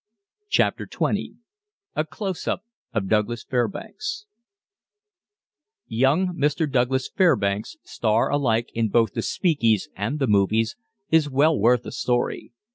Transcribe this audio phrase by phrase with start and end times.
[0.49, 1.35] CHAPTER XX
[1.95, 4.25] A "CLOSE UP" OF DOUGLAS FAIRBANKS
[5.85, 6.67] Young Mr.
[6.67, 10.75] Douglas Fairbanks, star alike in both the "speakies" and the "movies,"
[11.11, 12.51] is well worth a story.